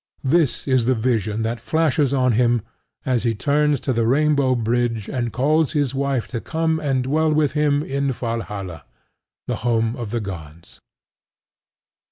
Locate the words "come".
6.41-6.79